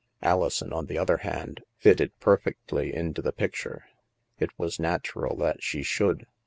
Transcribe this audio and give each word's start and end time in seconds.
Alison, 0.23 0.73
on 0.73 0.87
the 0.87 0.97
other 0.97 1.17
hand, 1.17 1.61
fitted 1.77 2.19
perfectly 2.19 2.91
into 2.91 3.21
the 3.21 3.31
picture. 3.31 3.85
It 4.39 4.49
was 4.57 4.79
natural 4.79 5.35
that 5.37 5.61
she 5.61 5.83
should. 5.83 6.25